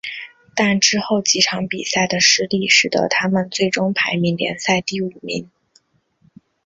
[0.55, 5.51] 但之后几场比赛的失利使得他们最终排名联赛第五名。